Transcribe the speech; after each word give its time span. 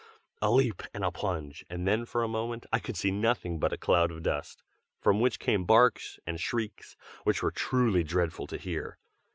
a 0.41 0.49
leap 0.49 0.81
and 0.95 1.03
a 1.03 1.11
plunge, 1.11 1.63
and 1.69 1.87
then 1.87 2.05
for 2.07 2.23
a 2.23 2.27
moment 2.27 2.65
I 2.73 2.79
could 2.79 2.97
see 2.97 3.11
nothing 3.11 3.59
but 3.59 3.71
a 3.71 3.77
cloud 3.77 4.09
of 4.09 4.23
dust, 4.23 4.63
from 4.99 5.19
which 5.19 5.37
came 5.37 5.63
barks 5.63 6.17
and 6.25 6.41
shrieks 6.41 6.95
which 7.23 7.43
were 7.43 7.51
truly 7.51 8.03
dreadful 8.03 8.47
to 8.47 8.57
hear. 8.57 8.97